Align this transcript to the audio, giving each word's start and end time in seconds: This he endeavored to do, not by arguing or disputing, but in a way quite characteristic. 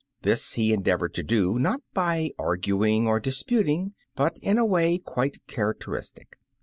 This 0.23 0.53
he 0.53 0.73
endeavored 0.73 1.13
to 1.13 1.21
do, 1.21 1.59
not 1.59 1.83
by 1.93 2.31
arguing 2.39 3.07
or 3.07 3.19
disputing, 3.19 3.93
but 4.15 4.39
in 4.39 4.57
a 4.57 4.65
way 4.65 4.97
quite 4.97 5.45
characteristic. 5.45 6.39